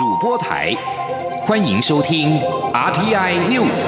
[0.00, 0.74] 主播台，
[1.42, 2.40] 欢迎收听
[2.72, 3.84] RTI News。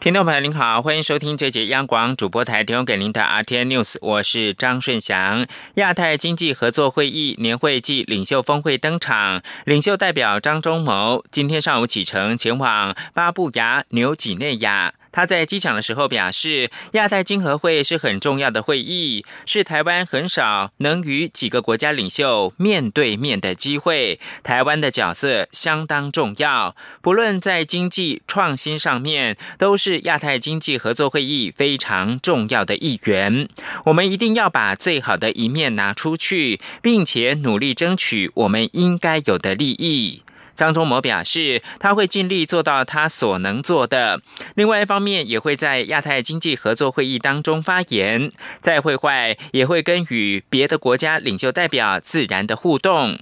[0.00, 5.46] 听众朋友您好，欢迎收听这节央广主播台提供给您的 R T I News，我是张顺祥。
[5.74, 14.94] 亚太经济合作会议年会暨领袖峰会登场，领袖代表张忠谋今天上午启程前往巴布亚纽几内亚。
[15.12, 24.18] 他在机场的时候表示，亚太经合会是很重要的会议，是台湾很少能与几个国家领袖面对面的机会。
[24.42, 33.48] 台湾的角色相当重要，不论在经济创新上面，都是亚太经济合作会议非常重要的一员。
[33.86, 40.22] 我们一定要把最好的一面拿出去，并且努力争取我们应该有的利益。
[40.60, 44.20] 张忠谋表示，他会尽力做到他所能做的。
[44.56, 53.18] 另外一方面，也会在亚太经济合作会议当中发言，在会外也会跟与别的国家领袖代表自然的互动。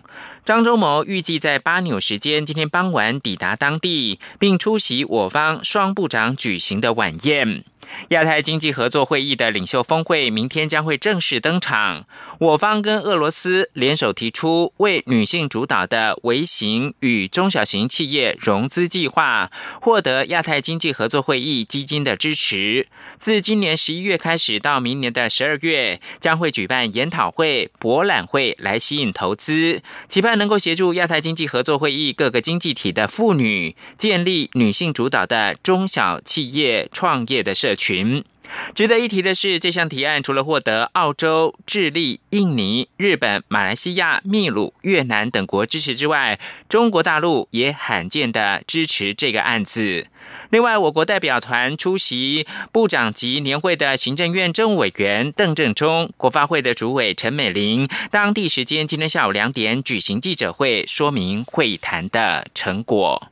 [0.48, 7.64] 张忠谋预计在巴纽时间今天傍晚抵达当地，并出席我方双部长举行的晚宴。
[8.08, 12.06] 亚太经济合作会议的领袖峰会明天将会正式登场。
[12.40, 22.88] 我方跟俄罗斯联手提出为女性主导的微型与中小型企业融资计划，获得亚太经济合作会议基金的支持。
[23.18, 30.37] 自今年十一月开始到明年的十二月，将会举办研讨会、博览会来吸引投资，期盼。
[30.38, 38.24] 能够协助亚太经济合作会议各个经济体的妇女建立女性主导的中小企业创业的社群。
[38.74, 46.38] 值得一提的是，这项提案除了获得澳洲、智利、印尼、日本、马来西亚、秘鲁、越南等国支持之外，
[46.68, 50.06] 中国大陆也罕见的支持这个案子。
[50.50, 63.28] 另外，我国代表团出席部长级年会的行政院政务委员邓正中、国发会的主委陈美玲，当地时间今天下午两点举行记者会，说明会谈的成果。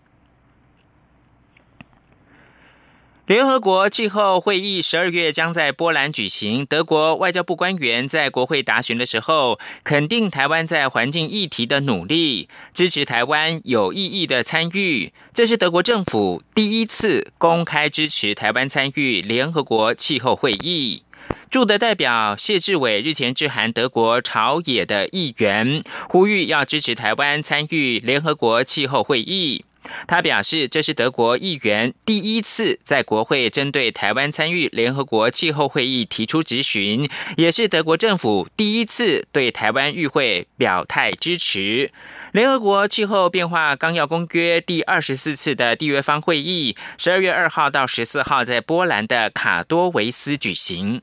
[3.26, 6.64] 联合国气候会议十二月将在波兰举行。
[6.64, 15.12] 德国外交部官员在国会答询的时候，肯定台湾在环境议题的努力，支持台湾有意义的参与。
[15.34, 21.02] 这是德国政府第一次公开支持台湾参与联合国气候会议。
[21.50, 29.64] 驻德代表谢志伟日前致函德国朝野的议员，呼吁要支持台湾参与联合国气候会议。
[30.06, 41.90] 他表示，这是德国议员第一次在国会针对台湾参与联合国气候会议提出质询，也是德国政府第一次对台湾议会表态支持。
[42.32, 51.00] 联合国气候变化纲要公约第二十四次的缔约方会议，十二月二号到十四号在波兰的卡多维斯举行。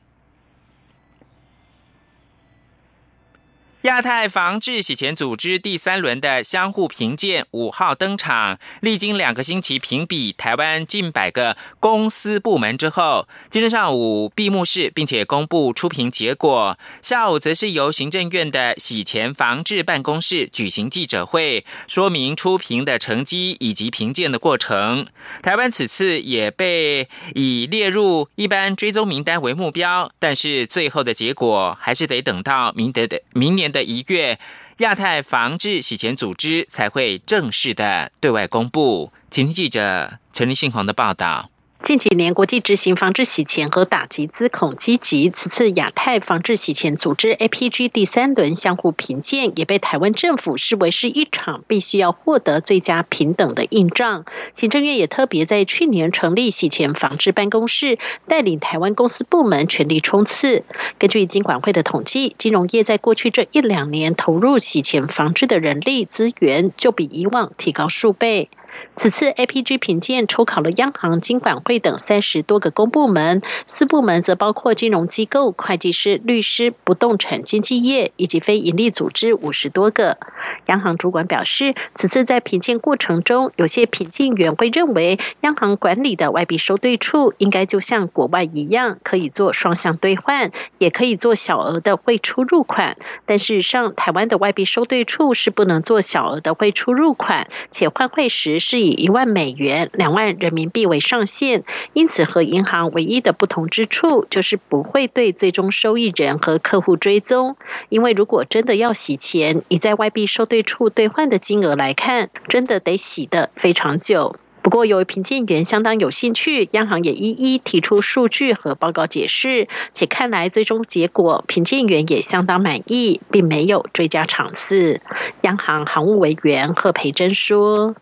[3.83, 16.79] 亚太防治洗钱组织第三轮的相互评鉴五号登场，历经两个星期评比台湾近百个公司部门之后，今天上午闭幕式，并且公布出评结果。
[17.01, 25.05] 下午则是由行政院的洗钱防治办公室举行记者会，说明出评的成绩以及评鉴的过程。
[25.41, 33.72] 台湾此次也被以列入一般追踪名单为目标，但是最后的结果还是得等到明德的明年。
[33.73, 34.39] 的一月，
[34.77, 39.11] 亚太防治洗钱组织才会正式的对外公布。
[39.29, 41.49] 请听记者陈立信宏的报道。
[41.83, 45.29] 近几年，国际执行防治洗钱和打击资恐积极。
[45.29, 54.23] 此次亚太防治洗钱组织 （APG） 第三轮相互评鉴，也被台湾政府视为是一场必须要获得最佳平等的硬仗。
[54.53, 60.63] 行政院也特别在去年成立洗钱防治办公室，带领台湾公司部门全力冲刺。
[60.97, 68.49] 根据金管会的统计，金融业在过去这一两年投入洗钱防治的人力资源，就比以往提高数倍。
[68.95, 80.19] 此次 APG 评鉴抽考了央行、金管会等三十多个公部门，四部门则包括金融机构、会计师、律师、不动产经纪业以及非营利组织五十多个。
[80.67, 92.97] 央行主管表示，此次在评鉴过程中，有些评鉴员会认为，央行管理的外币收兑处应该就像国外一样，可以做双向兑换，也可以做小额的汇出入款。
[93.25, 98.72] 但事实上，台湾的外币收兑处是不能做小额的汇出入款，且换汇时是。
[98.73, 107.55] 是以一万美元、两万人民币为上限，因此和银行唯一的不同之处就是不会对最终受益人和客户追踪。
[107.89, 114.37] 因为如果真的要洗钱，以在外币收兑处兑换的金额来看，真的得洗的非常久。
[114.63, 124.99] 不过，由于评鉴员相当有兴趣，央行也一一提出数据和报告解释，且看来最终结果评鉴员也相当满意，并没有追加场次。
[125.41, 127.93] 央行行务委员贺培珍说。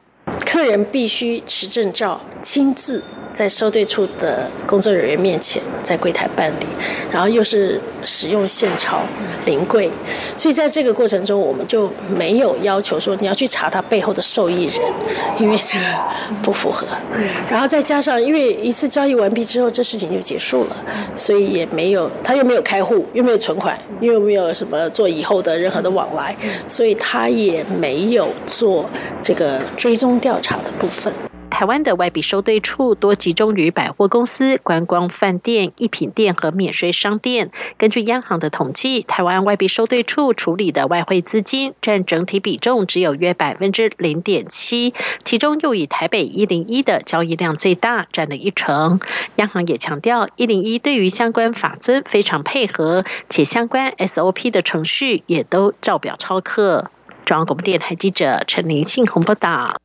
[0.46, 6.66] 客人必须持证照，亲自在收兑处的工作人员面前在柜台办理，
[7.12, 9.02] 然后又是使用现钞
[9.46, 9.90] 临柜，
[10.36, 14.76] 所以在这个过程中，我们就没有要求说你要去查他背后的受益人，
[15.40, 15.86] 因为这个
[16.42, 16.86] 不符合。
[17.50, 20.76] 然后再加上，因为一次交易完毕之后，这事情就结束了，
[21.16, 26.36] 所以也没有他又没有开户，又没有存款，又没有什么做以后的任何的往来，
[26.68, 28.90] 所以他也没有做
[29.22, 31.14] 这个追踪调查的部分。
[31.62, 37.52] 台湾的外币收兑处多集中于百货公司、观光饭店、一品店和免税商店。
[37.78, 49.00] 根据央行的统计，台湾外币收兑处处理的外汇资金占整体比重只有约百分之零点七，其中又以台北一零一的交易量最大，占了一成。
[49.36, 56.90] 央行也强调，一零一对于相关法尊非常配合，且相关 SOP 的程序也都照表抄课。
[57.24, 59.80] 中央广播电台记者陈林信鸿报道。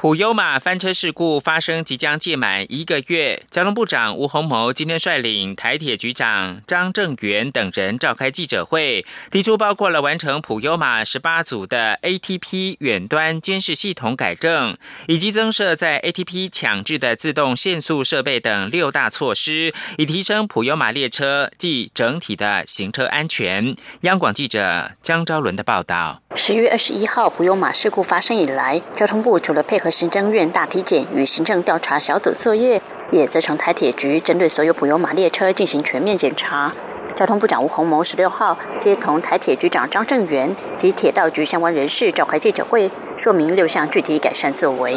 [0.00, 14.74] 普悠马翻车事故发生即将届满一个月，交通部长吴鸿谋今天率领台铁局长张正元等人召开记者会，提出包括了完成普悠马十八组的 ATP 远端监视系统改正，
[15.06, 23.76] 以及增设在 ATP 强制的自动限速设备等六大措施，以提升普悠马列车及整体的行车安全。
[24.00, 36.72] 央广记者江昭伦的报道：十月二十一号普悠马事故发生以来，交通部除了配合行政院大体检与行政调查小组作业，也责成台铁局针对所有普悠马列车进行全面检查。
[37.16, 44.96] 交通部长吴鸿谋十六号接同台铁局长张正元及铁道局相关人士召开记者会，说明六项具体改善作为。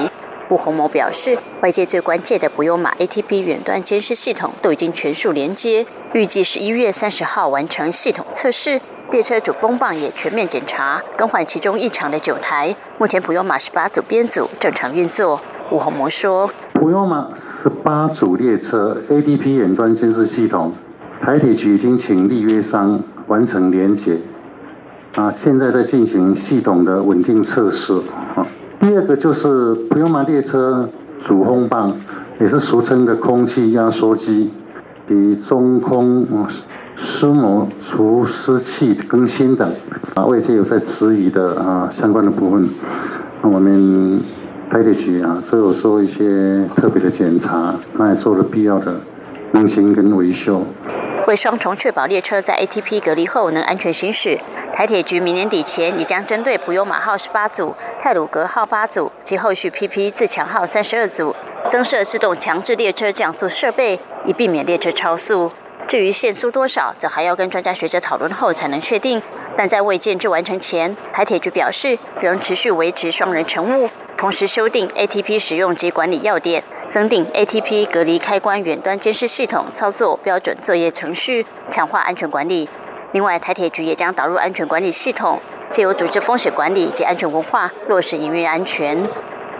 [0.49, 8.79] 吴鸿谋表示，外界最关切的普悠马 ATP 远端监视系统都已经全数连接，预计十一月三十号完成系统测试。
[9.13, 12.75] 列车主风棒也全面检查，更换其中异常的九台。
[12.97, 15.39] 目前普悠马十八组编组正常运作。
[15.69, 20.73] 吴鸿谋说：“普悠马十八组列车 ADP 远端监视系统，
[21.19, 24.17] 台铁局已经请立约商完成连接，
[25.15, 27.93] 啊，现在在进行系统的稳定测试。
[28.35, 28.47] 啊，
[28.79, 30.89] 第二个就是普悠马列车
[31.21, 31.95] 主风棒，
[32.41, 34.51] 也是俗称的空气压缩机，
[35.07, 36.25] 及中空。”
[37.05, 39.69] 湿膜除湿器更新等
[40.15, 42.69] 啊，外界有在质疑的啊相关的部分，
[43.41, 44.21] 那我们
[44.69, 48.95] 台铁局啊都有做一些特别的检查，那也做了必要的
[49.51, 50.65] 更新跟维修。
[51.27, 54.39] 为双重确保列车在 ATP 隔离后能安全行驶，
[54.73, 61.35] 台铁局明年底前也将针对普悠马号十八组、泰鲁格号八组及后续 PP 自强号三十二组，
[61.69, 65.51] 增设自动强制列车降速设备，以避免列车超速。
[65.93, 69.21] 至于限速多少，则还要跟专家学者讨论后才能确定。
[69.55, 73.87] 但在未建制完成前，台铁局表示仍持续维持双人乘务，
[74.17, 82.67] 同时修订 ATP 使用及管理要点，增订 ATP 隔离开关远端监视系统操作标准作业程序，强化安全管理。
[83.11, 85.39] 另外，台铁局也将导入安全管理系统，
[85.69, 88.97] 借由组织风险管理及安全文化，落实营运安全。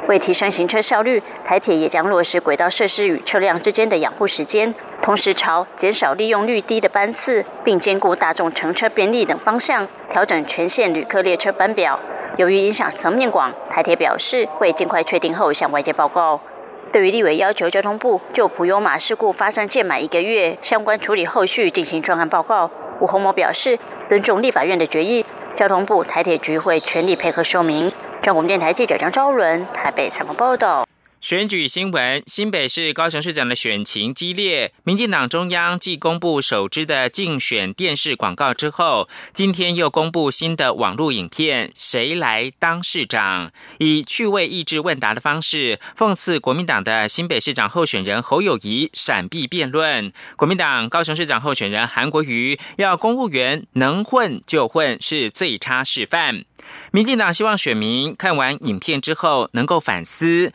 [0.08, 12.00] 为提升行车效率，台铁也将落实轨道设施与车辆之间的养护时间，同时朝减少利用率低的班次，并兼顾大众乘车便利等方向，调整全线旅客列车班表。
[12.38, 16.40] 由于影响层面广，台铁表示会尽快确定后向外界报告。
[16.94, 27.92] 对于立委要求交通部就普悠马事故发生届满一个月相关处理后续进行专案报告，吴鸿谋表示尊重立法院的决议，交通部台铁局会全力配合说明。
[28.22, 30.86] 中国电台记者张昭伦台北采访报道。
[31.24, 34.74] 选举新闻：新北市高雄市长的选情激烈。
[34.84, 43.48] 民进党中央继公布首支的竞选电视广告之后，今天又公布新的网络影片《谁来当市长》，
[43.80, 50.12] 以趣味益智问答的方式讽刺国民党的新北市长候选人侯友谊闪避辩论。
[50.36, 56.44] 国民党高雄市长候选人韩国瑜要公务员能混就混，是最差示范。
[56.92, 60.52] 民进党希望选民看完影片之后能够反思。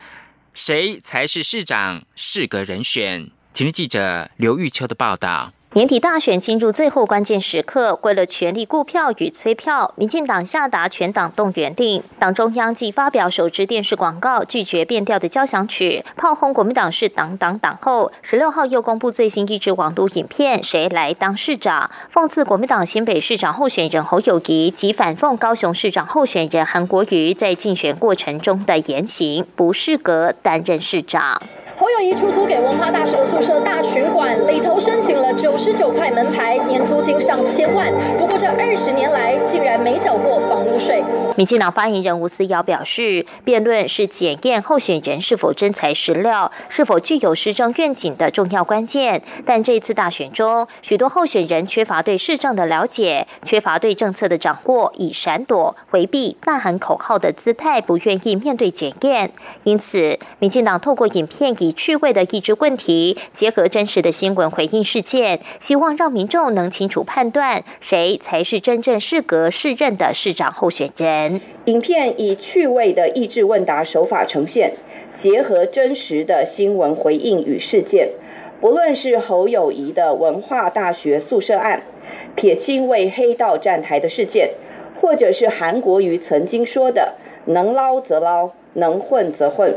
[0.61, 2.03] 谁才是市长？
[2.17, 3.31] 适格人选。
[3.53, 5.53] 请听记者刘玉秋的报道。
[5.75, 12.01] 年底大选进入最后关键时刻，为了全力顾票与催票，民进党下达全党动员令。
[12.17, 18.11] 党中央即发表首支电视广告，拒绝变调的交响曲，炮轰国民党是党党党后。
[18.23, 21.91] 十六号又公布最新一支网络影片，谁来当市长？
[22.11, 31.39] 讽刺国民党新北市长候选人侯友谊及反讽高雄市长候选人韩国瑜在竞选过程中的言行，不适格担任市长。
[31.79, 37.89] 侯友谊出租给文化大学宿舍大群馆，里头申请了九十九块门牌，年租金上千万。
[38.17, 41.01] 不过这二十年来，竟然没缴过房屋税。
[41.37, 49.21] 民进党发言人吴思瑶表示，辩论是检验候选人是否真材实料、是否具有施政愿景的重要关键。
[49.45, 59.31] 但这次大选中，许多候选人缺乏对市政的了解，缺乏对政策的掌握，以闪躲、回避、呐喊口号的姿态，不愿意面对检验。
[59.63, 71.41] 因此，民进党透过影片以趣味的益智问题，结合真实的新闻回应事件，希望让民众能清楚判断谁才是真正适格适任的市长候选人。
[71.65, 74.73] 影片以趣味的益智问答手法呈现，
[75.13, 78.09] 结合真实的新闻回应与事件，
[78.59, 81.83] 不论是侯友谊的文化大学宿舍案、
[82.35, 84.51] 铁青为黑道站台的事件，
[84.99, 87.13] 或者是韩国瑜曾经说的
[87.45, 89.75] “能捞则捞，能混则混”。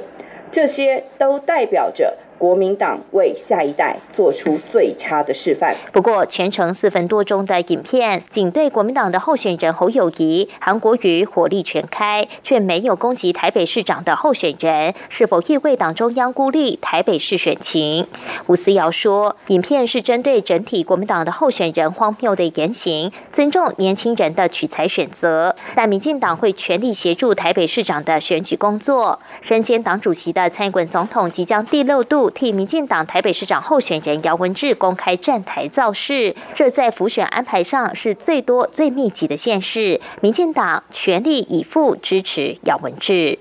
[0.52, 2.18] 这些都代表着。
[2.42, 5.76] 国民党为下一代做出最差的示范。
[5.92, 18.04] 不过，全程四分多钟的影片，仅对国民党的候选人侯友谊、韩国瑜火力全开，却没有攻击台北市长的候选人，是否意味党中央孤立台北市选情？
[18.48, 29.20] 吴思瑶说，影片是针对整体国民党的候选人荒谬的言行，尊重年轻人的取材选择，但民进党会全力协助台北市长的选举工作。
[29.40, 32.31] 身兼党主席的蔡英文总统即将第六度。
[32.34, 40.00] 替民进党台北市长候选人姚文智公开站台造势，这在浮选安排上是最多最密集的县市。
[40.20, 43.38] 民进党全力以赴支持姚文智。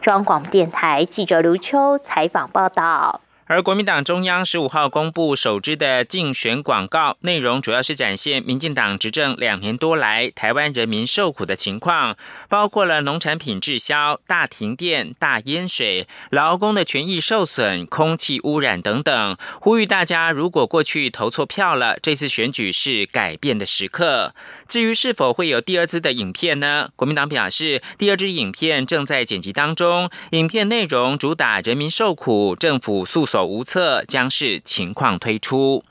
[0.00, 3.20] 中央广播电台记者卢秋采访报道。
[3.50, 12.16] 而国民党中央十五号公布首支的竞选广告，内容主要是展现民进党执政两年多来台湾人民受苦的情况，
[12.48, 19.36] 包括了农产品滞销、大停电、大淹水、劳工的权益受损、空气污染等等。
[19.60, 24.32] 呼吁大家，如果过去投错票了，这次选举是改变的时刻。
[24.68, 26.90] 至于是否会有第二支的影片呢？
[26.94, 33.39] 国民党表示，第二支影片正在剪辑当中，影片内容主打人民受苦，政府诉讼。
[33.44, 35.84] 无策，将是情况推出。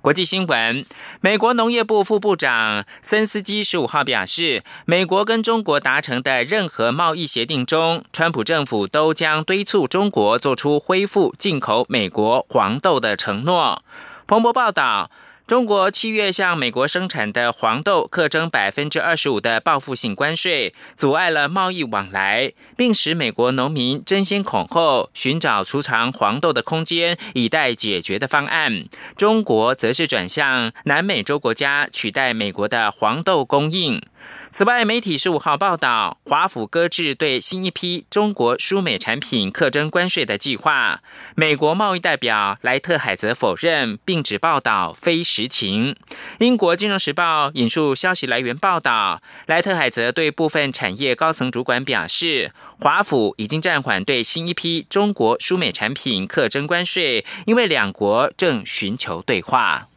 [0.00, 0.86] 国际新闻：
[1.20, 13.82] 美国农业部副部长森斯基十五号表示，美国跟中国达成的任何贸易协定中，川普政府都将敦促中国做出恢复进口美国黄豆的承诺。
[14.26, 15.10] 彭博报道。
[15.48, 28.84] 中国七月向美国生产的黄豆课征百分之二十五的报复性关税，阻碍了贸易往来，并使美国农民争先恐后寻找储藏黄豆的空间，以待解决的方案。
[29.16, 34.02] 中国则是转向南美洲国家取代美国的黄豆供应。
[34.50, 41.02] 此外，媒体十五号报道，华府搁置对新一批中国输美产品课征关税的计划。
[41.34, 45.94] 美国贸易代表莱特海则否认，并指报道非实情。
[46.38, 59.88] 英国金融时报引述消息来源报道，莱特海则对部分产业高层主管表示，华府已经暂缓对新一批中国输美产品课征关税，因为两国正寻求对话。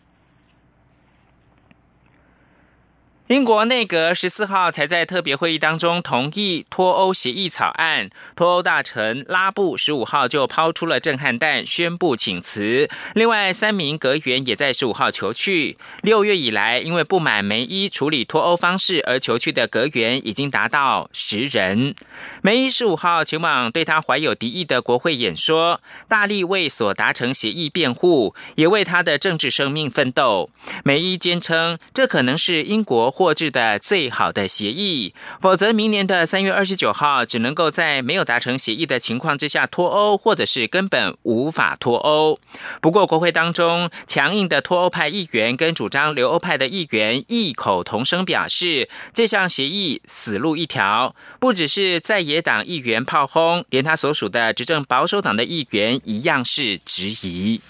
[3.32, 12.90] 英国内阁十四号才在特别会议当中同意脱欧协议草案，脱欧大臣拉布十五号就抛出了震撼弹，宣布请辞。
[13.16, 15.78] 另外三名阁员也在十五号求去。
[16.02, 21.96] 六月以来，因为不满梅伊处理脱欧方式而求去的阁员已经达到十人。
[22.42, 30.50] 梅伊十五号前往对他怀有敌意的国会演说，大力为所达成协议辩护，也为他的政治生命奋斗。
[30.84, 33.10] 梅伊坚称，这可能是英国。
[33.22, 42.40] 获致的最好的协议，否则明年的三月二十九号只能够在没有达成协议的情况之下脱欧，或者是根本无法脱欧。
[42.82, 51.16] 不过，国会当中强硬的脱欧派议员跟主张留欧派的议员异口同声表示，这项协议死路一条。
[51.40, 57.62] 不只是在野党议员炮轰，连他所属的执政保守党的议员一样是质疑。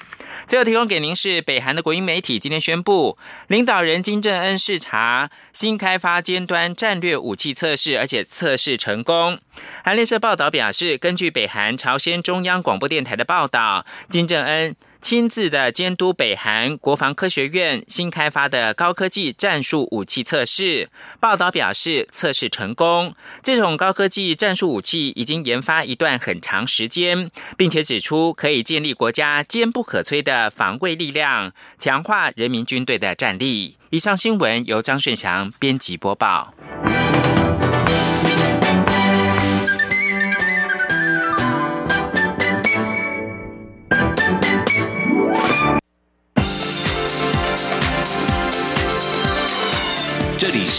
[0.47, 3.17] 最后提供给您是北韩的国营媒体今天宣布，
[3.47, 9.39] 领导人金正恩视察新开发尖端战略武器测试，而且测试成功。
[9.83, 14.75] 韩联社报道表示，根据北韩朝鲜中央广播电台的报道，金正恩。
[15.01, 20.89] 亲自的监督北韩国防科学院新开发的高科技战术武器测试。
[21.19, 23.15] 报道表示，测试成功。
[23.41, 33.77] 这种高科技战术武器已经研发一段很长时间，并且指出可以建立国家坚不可摧的防卫力量，强化人民军队的战力。
[33.89, 36.53] 以上新闻由张顺祥编辑播报。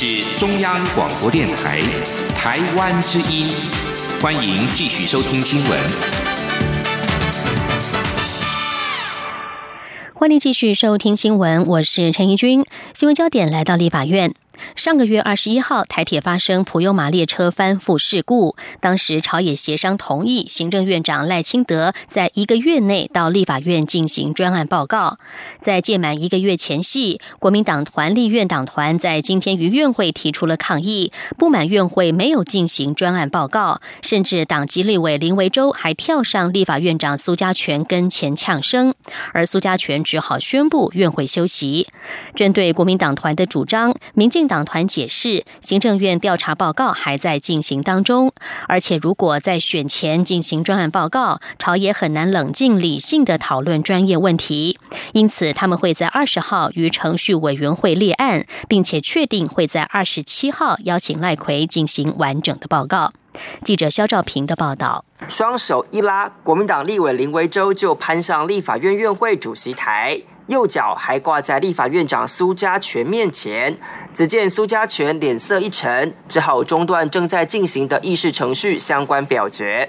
[0.05, 1.81] 是中央广播电台
[2.35, 3.47] 台湾之音，
[4.21, 5.79] 欢迎继续收听新闻。
[10.13, 12.65] 欢迎继续收听新闻，我是陈怡君。
[12.93, 14.35] 新闻焦点来到立法院。
[14.77, 18.55] 上个月二十一号，台铁发生普悠玛列车翻覆事故。
[18.81, 25.19] 当时朝野协商同意，行政院长赖清德在一个月内到立法院进行专案报告。
[25.61, 38.95] 在届满一个月前夕，国民党团立院党团在今天于院会提出了抗议，不满院会没有进行专案报告，甚至党籍立委林维洲还跳上立法院长苏家全跟前呛声，
[39.33, 41.89] 而苏家全只好宣布院会休息。
[42.35, 44.43] 针对国民党团的主张，民进。
[44.52, 48.35] 党党团解释，行政院调查报告还在进行当中，
[48.69, 54.79] 而且如果在选前进行专案报告，朝野很难冷静理性的讨论专业问题，
[55.15, 63.15] 因此他们会在二十号于程序委员会立案，并且确定会在二十七号邀请赖奎进行完整的报告。
[63.65, 70.21] 记者肖兆平的报道，双手一拉，国民党立委林维洲就攀上立法院院会主席台。
[70.53, 73.75] 右脚还挂在立法院长苏家全面前，
[74.13, 79.89] 只见苏家全脸色一沉，只好中断正在进行的议事程序相关表决。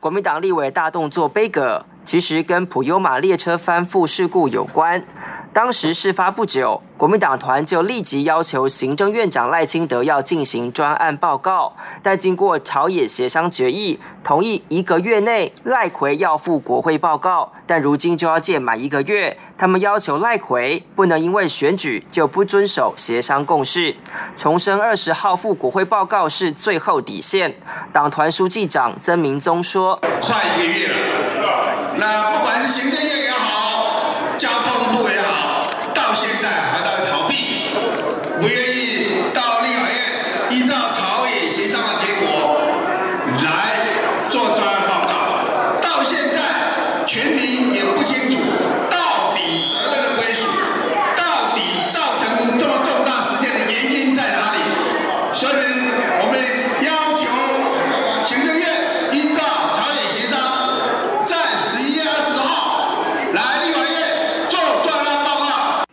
[0.00, 5.04] 国民党立委大动作杯葛，其实跟普悠玛列车翻覆事故有关。
[5.52, 17.52] 当时事发不久，国民党团就立即要求行政院长赖清德要进行专案报告，但经过朝野协商决议，同意一个月内赖奎要赴国会报告。
[17.66, 23.94] 但如今就要届满一个月，他们要求赖奎不能因为选举就不遵守协商共识，
[24.36, 27.54] 重申二十号赴国会报告是最后底线。
[27.92, 30.94] 党团书记长曾明宗说：“快一个月了，
[31.96, 33.13] 那不管是行政院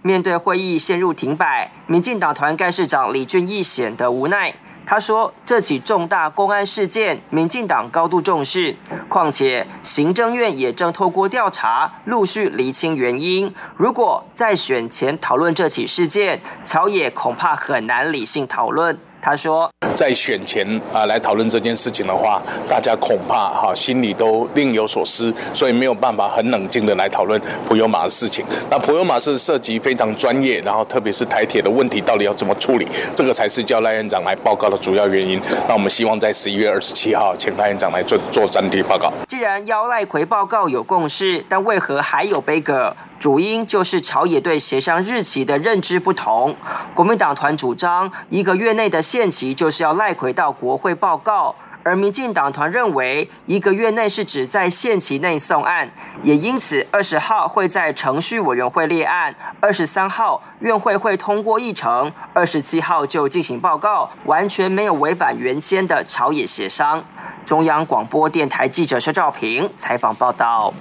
[0.03, 4.53] 面对会议陷入停摆，民进党团干事长李俊毅显得无奈。
[4.83, 8.75] 他说：“这起重大公安事件，民进党高度重视。
[9.07, 13.53] 况且行政院也正透过调查，陆续厘清原因。
[13.77, 28.43] 如果在选前讨论这起事件，朝野恐怕很难理性讨论。”他说，在选前啊来讨论这件事情的话，大家恐怕哈心里都另有所思，所以没有办法很冷静的来讨论普悠玛的事情。
[28.69, 35.39] 那普悠玛是涉及非常专业，然后特别是台铁的问题到底要怎么处理，这个才是叫赖院长来报告的主要原因。
[35.67, 39.13] 那我们希望在十一月二十七号请赖院长来做做专题报告。
[39.27, 42.95] 既然邀赖奎报告有共识，但为何还有悲歌？
[43.21, 46.55] 主因就是朝野对协商日期的认知不同。
[46.95, 51.53] 国民党团主张一个月内的限期就是要赖回到国会报告，
[51.83, 55.87] 而民进党团认为一个月内是指在限期内送案，
[56.23, 67.03] 也因此二十号会在程序委员会立案，二十三号院会会通过议程，二十七号就进行报告，完全没有违反原先的朝野协商。
[67.45, 70.73] 中央广播电台记者施兆平采访报道。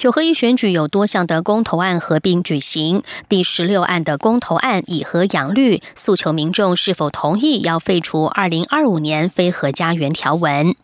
[0.00, 10.74] 九合一选举有多项的公投案合并举行，第十六案的公投案以核养绿，诉求民众是否同意要废除二零二五年非核家园条文。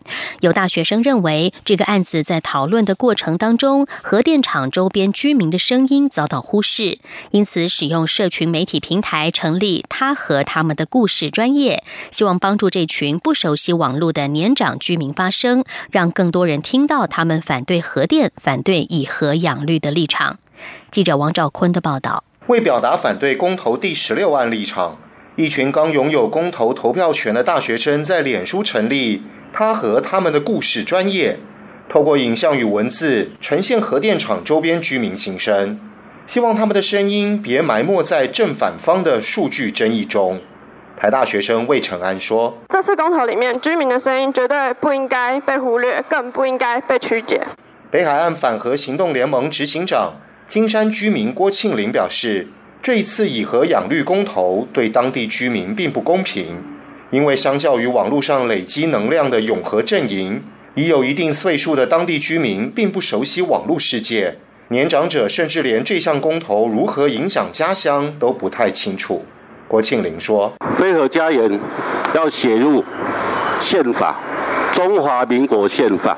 [0.40, 6.98] 有大学生认为，这个案子在讨论的过程当中，核电厂周边居民的声音遭到忽视，
[7.30, 19.05] 因此使用社群媒体平台成立他和他们的故事专业，希望帮助这群不熟悉网络的年长居民发声，让更多人听到他们反对核电、反对以。
[19.06, 20.38] 核养绿的立场。
[20.90, 24.98] 记者王兆坤的报道：为表达反对公投第十六案立场，
[25.36, 31.38] 一群刚拥有公投投票权的大学生在脸书成立“他和他们的故事”专业，
[31.88, 35.78] 透过影像与文字呈现核电厂周边居民心声，
[36.26, 40.40] 希望他们的声音别埋没在正反方的数据争议中。
[40.96, 47.46] 台大学生魏成安说：“这次公投里面，居民的声音绝对不应该被忽略，更不应该被曲解。”
[47.90, 50.14] 北海岸反核行动联盟执行长
[50.46, 52.48] 金山居民郭庆林表示。
[52.82, 56.62] 这一次以核养绿公投对当地居民并不公平，
[57.10, 60.40] 因为相较于网络上累积能量的永和阵营，
[60.76, 64.36] 已有一定岁数的当地居民并不熟悉网络世界，
[64.68, 69.24] 年长者甚至连这项公投如何影响家乡都不太清楚。
[69.66, 71.58] 郭庆林说：“非核家园
[72.14, 72.84] 要写入
[73.58, 74.20] 宪法，
[74.72, 76.16] 中华民国宪法。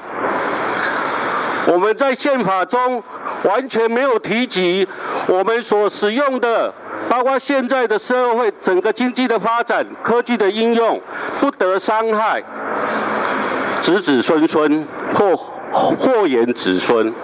[1.72, 3.02] 我们在宪法中。”
[3.44, 4.86] 完全没有提及
[5.28, 6.74] 我们所使用的，
[7.08, 11.00] 包括现在的社会整个经济的发展、科技的应用，
[11.40, 12.42] 不得伤害
[13.80, 17.14] 子子孙孙或或延子孙。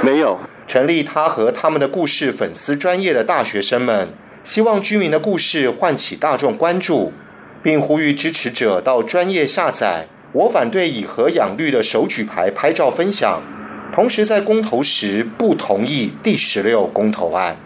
[0.00, 4.10] 没有成立他和他们的故事粉丝专业的大学生们，
[4.44, 7.12] 希望居民的故事唤起大众关注，
[7.64, 13.42] 并呼吁支持者到专业下载“我反对以核养绿”的手举牌拍照分享。
[13.94, 17.56] 同时，在公投时不同意第十六公投案。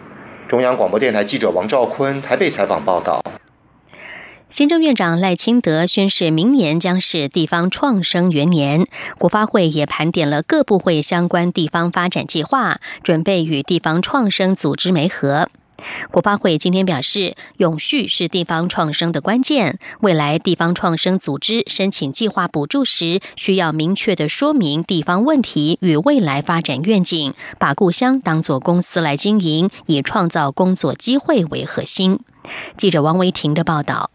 [0.47, 3.23] 中央广播电台记者王兆坤台北采访报道。
[4.49, 8.85] 行政院长赖清德宣示，明年将是地方创生元年。
[9.17, 15.49] 国发会也盘点了各部会相关地方发展计划，准备与地方创生组织媒合。
[16.11, 19.79] 国发会今天表示，永续是地方创生的关键。
[20.01, 32.19] 未来地方创生组织申请计划补助时，需要明确的说明地方问题与未来发展愿景，把故乡当作公司来经营，以创造工作机会为核心。
[32.75, 34.09] 记者王维婷的报道。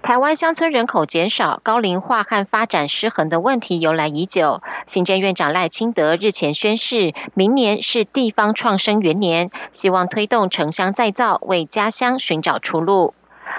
[0.00, 4.62] 台湾乡村人口减少、高龄化和发展失衡的问题由来已久。
[4.86, 13.12] 行政院长赖清德日前宣示，明年是地方创生元年，希望推动城乡再造，为家乡寻找出路。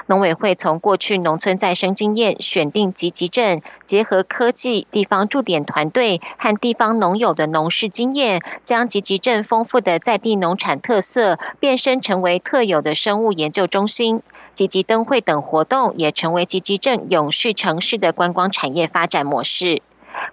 [0.06, 14.22] 农委会从过去农村再生经验选定集集镇，结合科技、地方驻点团队和地方农友的农事经验，将集集镇丰富的在地农产特色变身成为特有的生物研究中心。
[14.60, 19.82] 积极灯会等活动也成为积极镇永续城市的观光产业发展模式。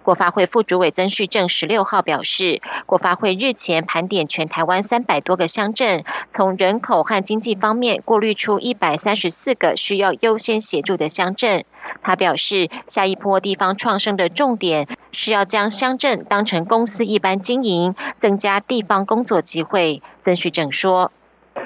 [0.03, 11.63] 国发会副主委曾旭正十六号表示，国发会日前盘点全台湾三百多个乡镇，从人口和经济方面过滤出一百三十四个需要优先协助的乡镇。
[12.01, 20.01] 他表示，下一波地方创生的重点是要将乡镇当成公司一般经营，增加地方工作机会。
[20.19, 21.13] 曾旭正说。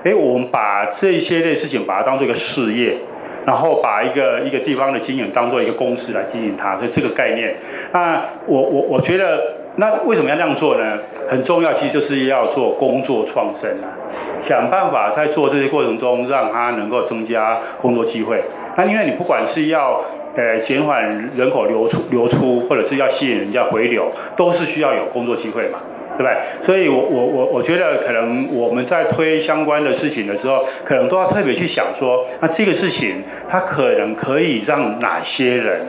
[0.04, 2.98] 哎，我们把这些类事情把它当做一个事业，
[3.46, 7.56] 然后把一个一个地方的经营当做一个公司来经营它，所以这个概念。
[7.92, 10.98] 那我我我觉得，那为什么要这样做呢？
[11.30, 13.94] 很重要，其实就是要做工作创生啊，
[14.40, 18.44] 想办法在做这些过程中，让它能够增加工作机会。
[18.78, 20.04] 那因为你不管是要
[20.36, 25.80] 呃减缓人口流出流出，或者是要吸引人家回流，都是需要有工作机会嘛。
[26.22, 26.38] 对不对？
[26.62, 35.82] 所以，我我我我觉得，可能我们在推相关的事情的时候，可能都要特别去想说，那这个事情它可能可以让哪些人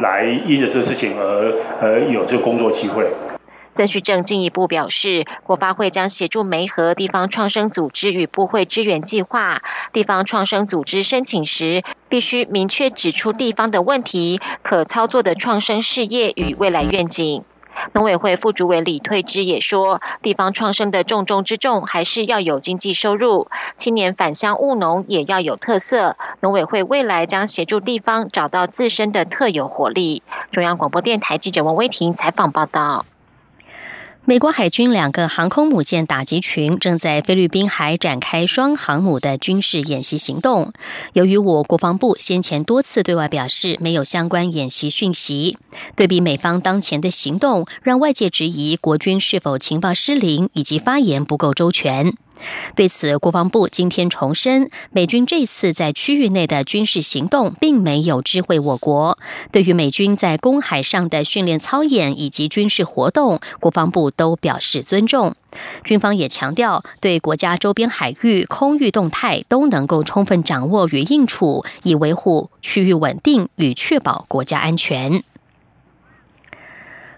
[0.00, 3.06] 来因着这个事情而而有这个工作机会。
[3.74, 9.62] 曾旭正进一步表示，国发会将协助媒合地方创生组织与部会支援计划。
[9.92, 17.44] 地方创生组织申请时，必须明确指出地方的问题、可操作的创生事业与未来愿景。
[17.92, 26.16] 农委会副主委李退之也说，地方创生的重中之重还是要有经济收入，青年返乡务农也要有特色。
[26.40, 30.22] 农委会未来将协助地方找到自身的特有活力。
[30.50, 33.04] 中央广播电台记者王威婷采访报道。
[34.28, 40.74] 美国海军两个航空母舰打击群正在菲律宾海展开双航母的军事演习行动。
[41.14, 45.56] 由于我国防部先前多次对外表示没有相关演习讯息，
[45.96, 52.12] 对比美方当前的行动，让外界质疑国军是否情报失灵以及发言不够周全。
[52.76, 59.18] 对此，国防部今天重申，美军这次在区域内的军事行动并没有知会我国。
[59.50, 65.34] 对于美军在公海上的训练操演以及军事活动，国防部都表示尊重。
[65.82, 75.24] 军方也强调，对国家周边海域空域动态都能够充分掌握与应处，以维护区域稳定与确保国家安全。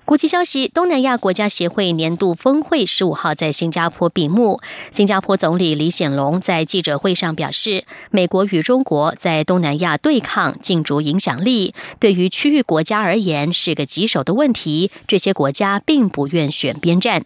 [0.05, 4.61] 国际消息：东南亚国家协会年度峰会十五号在新加坡闭幕。
[4.91, 14.91] 新加坡总理李显龙在记者会上表示，美国与中国在东南亚对抗竞逐影响力，对于区域国家而言是个棘手的问题。
[15.07, 17.25] 这些国家并不愿选边站。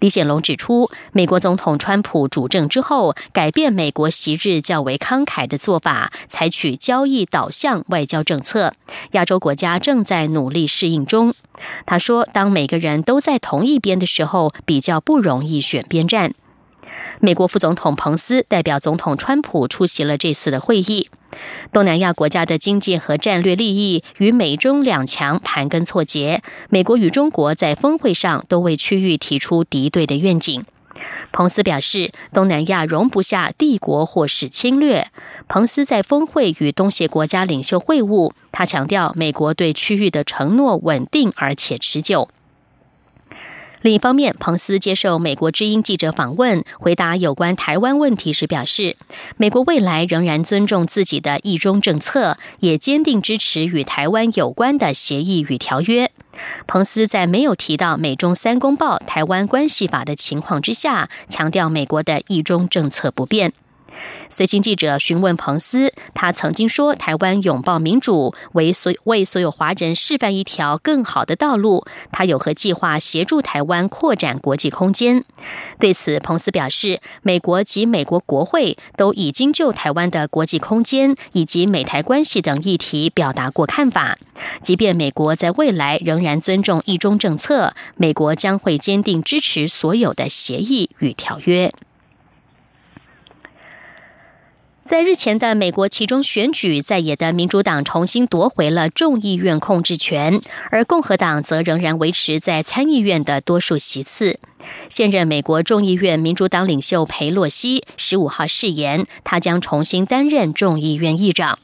[0.00, 8.74] 李显龙指出，美国总统川普主政之后，改变美国昔日较为慷慨的做法，采取交易导向外交政策。
[9.12, 11.34] 亚洲国家正在努力适应中。
[11.86, 16.34] 他说：“当每个人都在同一边的时候，比较不容易选边站。”
[17.20, 21.08] 美国副总统彭斯代表总统川普出席了这次的会议。
[21.72, 30.64] 东南亚国家的经济和战略利益与美中两强盘根错节，美国与中国在峰会上都为区域提出敌对的愿景。
[31.32, 35.08] 彭斯表示，东南亚容不下帝国或是侵略。
[35.48, 42.28] 彭斯在峰会与东协国家领袖会晤，他强调美国对区域的承诺稳定而且持久。
[43.82, 48.96] 另一方面，彭斯接受美国之音记者访问，回答有关台湾问题时表示，
[49.36, 56.12] 美国未来仍然尊重自己的一中政策，也坚定支持与台湾有关的协议与条约。
[56.66, 63.52] 彭斯在没有提到美中三公报、台湾关系法的情况之下，强调美国的一中政策不变。
[64.28, 71.84] 随行记者询问彭斯，他曾经说台湾拥抱民主，为所为所有华人示范一条更好的道路。
[72.10, 75.24] 他有何计划协助台湾扩展国际空间？
[75.78, 84.18] 对此，彭斯表示，美国及美国国会都已经就台湾的国际空间以及美台关系等议题表达过看法。
[84.60, 91.72] 即便美国在未来仍然尊重一中政策，美国将会坚定支持所有的协议与条约。
[94.92, 100.38] 在日前的美国其中选举，在野的民主党重新夺回了众议院控制权，
[100.70, 104.38] 而共和党则仍然维持在参议院的多数席次。
[104.90, 111.58] 现任美国众议院民主党领袖佩洛西十五号誓言，他将重新担任众议院议长。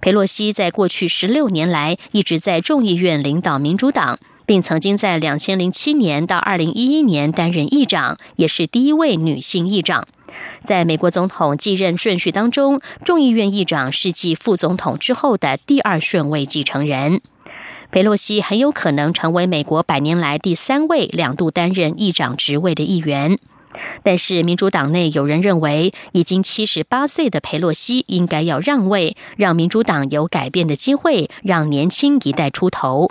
[0.00, 10.06] 佩洛西在过去十六年来一直在众议院领导民主党，并曾经在两千零七年到二零一一年担任议长，也是第一位女性议长。
[10.64, 17.20] 在美国总统继任顺序当中，众议院议长是继副总统之后的第二顺位继承人。
[17.90, 23.38] 佩洛西很有可能成为美国百年来第三位两度担任议长职位的议员。
[24.02, 33.10] 但是，民主党内有人认为，已经七十八岁的佩洛西应该要让位，让民主党有改变的机会，让年轻一代出头。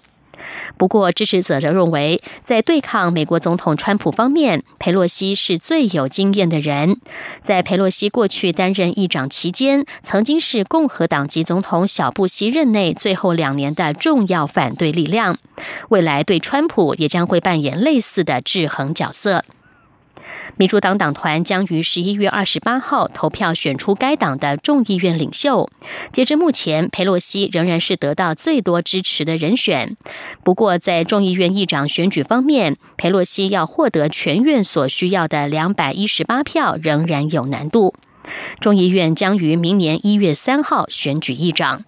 [0.77, 6.99] 不过，支持者则认为，在对抗美国总统川普方面，佩洛西是最有经验的人。
[7.41, 15.37] 在佩洛西过去担任议长期间，曾经是共和党籍总统小布希任内最后两年的重要反对力量。
[15.89, 19.43] 未来对川普也将会扮演类似的制衡角色。
[20.57, 25.69] 民主党党团将于十一月二十八号投票选出该党的众议院领袖。
[26.11, 29.97] 截至目前，佩洛西仍然是得到最多支持的人选。
[30.43, 37.93] 不过，在众议院议长选举方面，佩洛西要获得全院所需要的两百一十八票仍然有难度。
[38.59, 41.85] 众议院将于明年一月三号选举议长。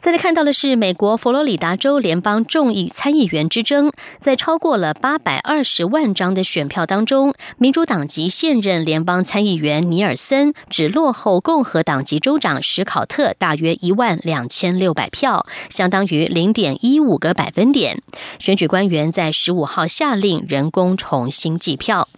[0.00, 18.02] 再来看到的是，美国佛罗里达州联邦众议参议员之争，在超过了八百二十万张的选票当中，民主党籍现任联邦参议员尼尔森只落后共和党籍州长史考特大约一万两千六百票，相当于零点一五个百分点。
[18.38, 22.08] 选举官员在十五号下令人工重新计票。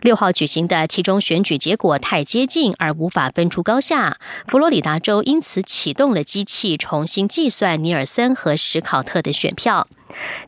[0.00, 9.86] 六号举行的其中选举结果太接近而无法分出高下，佛罗里达州因此启动了机器重新计算尼尔森和史考特的选票。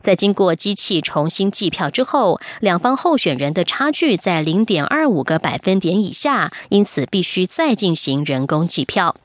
[0.01, 9.15] 在经过机器重新计票之后，两方候选人的差距在零点二五个百分点以下，因此必须再进行人工计票。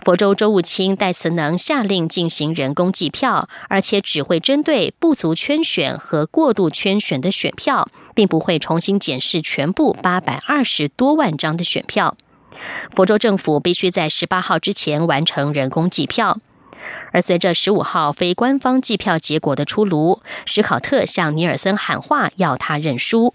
[0.00, 12.16] 佛州州务卿戴慈能下令进行人工计票，而且只会针对不足圈选和过度圈选的选票，并不会重新检视全部八百二十多万张的选票。
[12.90, 16.38] 佛州政府必须在十八号之前完成人工计票。
[17.10, 23.34] 而随着十五号非官方计票结果的出炉，史考特向尼尔森喊话，要他认输。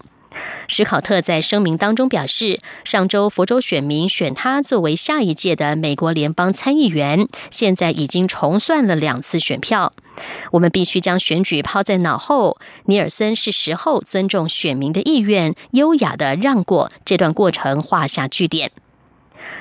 [0.68, 9.92] 史考特在声明当中表示，上周佛州选民选他作为下一届的美国联邦参议员，现在已经重算了两次选票。
[10.52, 12.58] 我们必须将选举抛在脑后。
[12.86, 18.70] 尼尔森是时候尊重选民的意愿，优雅的让过这段过程，画下句点。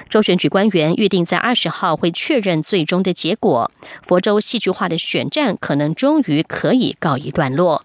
[0.09, 3.71] 州选举官员预定在二十号会确认最终的结果，
[4.03, 7.83] 佛州戏剧化的选战可能终于可以告一段落。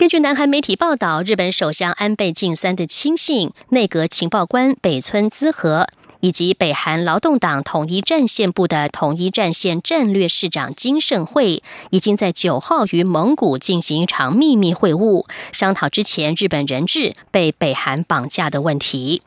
[0.00, 5.86] 根据南韩媒体报道，日本首相安倍晋三的亲信、内阁情报官北村滋和。
[6.20, 19.20] 以及北韩劳动党统一战线部的统一战线战略市长金盛会，已经在九号于蒙古进行一场秘密会晤，商讨之前日本人质被北韩绑架的问题。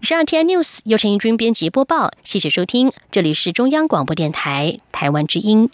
[0.00, 5.70] 十二天 news 由陈义军编辑播报，谢谢收听，这里是中央广播电台台湾之音。